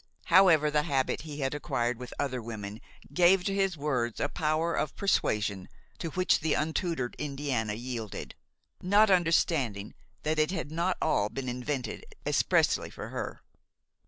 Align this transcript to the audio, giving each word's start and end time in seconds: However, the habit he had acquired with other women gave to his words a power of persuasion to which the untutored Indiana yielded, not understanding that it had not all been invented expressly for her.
However, 0.33 0.71
the 0.71 0.81
habit 0.81 1.21
he 1.21 1.41
had 1.41 1.53
acquired 1.53 1.99
with 1.99 2.11
other 2.17 2.41
women 2.41 2.81
gave 3.13 3.43
to 3.43 3.53
his 3.53 3.77
words 3.77 4.19
a 4.19 4.29
power 4.29 4.73
of 4.73 4.95
persuasion 4.95 5.69
to 5.99 6.09
which 6.09 6.39
the 6.39 6.55
untutored 6.55 7.15
Indiana 7.19 7.73
yielded, 7.75 8.33
not 8.81 9.11
understanding 9.11 9.93
that 10.23 10.39
it 10.39 10.49
had 10.49 10.71
not 10.71 10.97
all 11.03 11.29
been 11.29 11.47
invented 11.47 12.03
expressly 12.25 12.89
for 12.89 13.09
her. 13.09 13.43